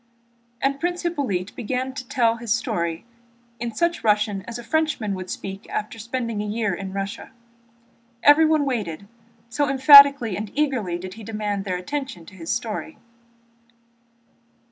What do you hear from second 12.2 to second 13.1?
to his story.